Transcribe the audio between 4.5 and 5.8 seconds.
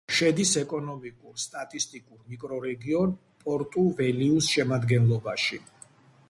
შემადგენლობაში.